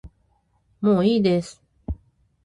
[0.81, 1.61] もういいです